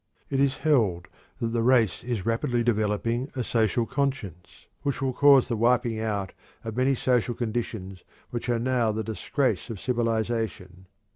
[0.31, 1.07] It is held
[1.39, 6.33] that the race is rapidly developing a "social conscience" which will cause the wiping out
[6.63, 10.87] of many social conditions which are now the disgrace of civilization.